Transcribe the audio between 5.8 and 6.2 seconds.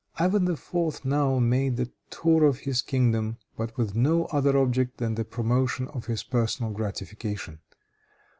of